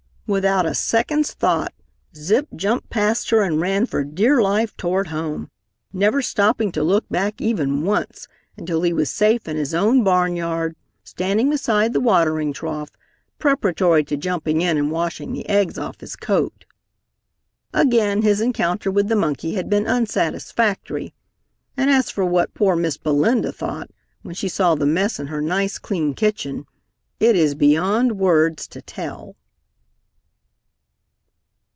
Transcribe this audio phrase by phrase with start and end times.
[0.27, 1.73] Without a second's thought
[2.15, 5.49] Zip jumped past her and ran for dear life toward home,
[5.91, 10.77] never stopping to look back even once until he was safe in his own barnyard,
[11.03, 12.91] standing beside the watering trough
[13.39, 16.63] preparatory to jumping in and washing the eggs off his coat.
[17.73, 21.13] Again his encounter with the monkey had been unsatisfactory,
[21.75, 23.91] and as for what poor Miss Belinda thought
[24.21, 26.67] when she saw the mess in her nice clean kitchen
[27.19, 29.35] it is beyond words to tell.